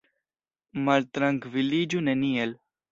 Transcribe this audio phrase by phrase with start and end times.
[0.89, 2.61] Maltrankviliĝu neniel.